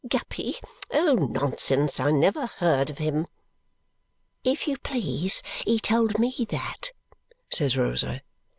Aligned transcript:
Guppy! 0.09 0.55
Nonsense, 0.91 1.99
I 1.99 2.09
never 2.09 2.47
heard 2.47 2.89
of 2.89 2.97
him!" 2.97 3.27
"If 4.43 4.67
you 4.67 4.79
please, 4.79 5.43
he 5.63 5.77
told 5.79 6.17
ME 6.17 6.43
that!" 6.49 6.89
says 7.53 7.77
Rosa. 7.77 8.23